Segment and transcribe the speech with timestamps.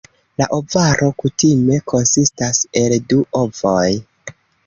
[0.41, 3.85] La ovaro kutime konsistas el du ovoj.